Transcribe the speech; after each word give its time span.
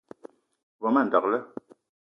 O 0.79 0.81
be 0.81 0.89
ma 0.93 1.01
ndekle 1.05 1.37